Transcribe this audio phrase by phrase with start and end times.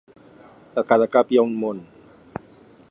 [0.81, 1.85] A cada cap hi ha un món.